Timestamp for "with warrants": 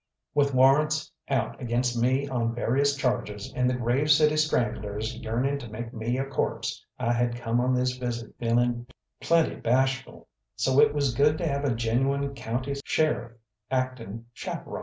0.33-1.11